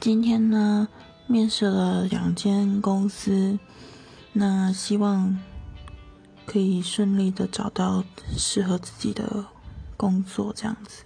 [0.00, 0.88] 今天呢
[1.26, 3.58] 面试了两间公司
[4.32, 5.38] 那希望
[6.46, 8.02] 可以顺利的找到
[8.34, 9.44] 适合自己的
[9.98, 11.02] 工作这样子。